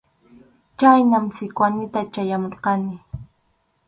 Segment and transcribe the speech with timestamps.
[0.77, 2.95] Chhaynam Sikwanita chayamurqani.